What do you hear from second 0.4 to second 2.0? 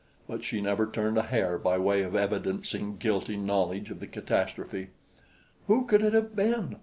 she never turned a hair by